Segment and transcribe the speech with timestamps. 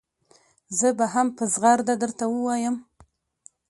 [0.77, 2.75] زه به هم په زغرده درته ووایم.